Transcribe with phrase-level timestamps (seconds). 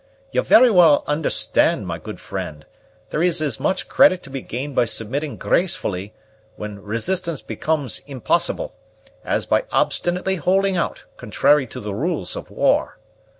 [0.31, 2.65] You'll very well understand, my good friend,
[3.11, 6.15] there is as much credit to be gained by submitting gracefully,
[6.55, 8.73] when resistance becomes impossible,
[9.23, 12.97] as by obstinately holding out contrary to the rules of war.